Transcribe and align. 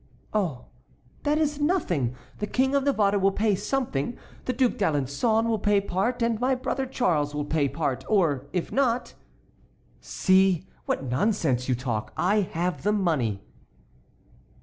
"Oh! 0.33 0.65
that 1.21 1.37
is 1.37 1.59
nothing. 1.61 2.15
The 2.39 2.47
King 2.47 2.73
of 2.73 2.85
Navarre 2.85 3.19
will 3.19 3.31
pay 3.31 3.53
something, 3.53 4.17
the 4.45 4.51
Duc 4.53 4.71
d'Alençon 4.71 5.45
will 5.45 5.59
pay 5.59 5.79
part, 5.79 6.23
and 6.23 6.39
my 6.39 6.55
brother 6.55 6.87
Charles 6.87 7.35
will 7.35 7.45
pay 7.45 7.69
part, 7.69 8.03
or 8.09 8.47
if 8.51 8.71
not"— 8.71 9.13
"See! 9.99 10.65
what 10.87 11.03
nonsense 11.03 11.69
you 11.69 11.75
talk. 11.75 12.13
I 12.17 12.37
have 12.39 12.81
the 12.81 12.91
money." 12.93 13.43